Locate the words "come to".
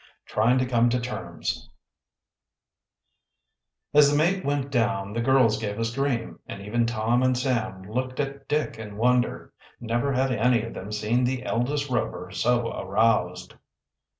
0.65-0.99